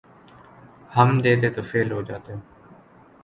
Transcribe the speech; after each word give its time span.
ہم 0.95 1.09
دیتے 1.23 1.49
تو 1.55 1.61
فیل 1.69 1.89
ہو 1.91 2.01
جاتے 2.07 2.33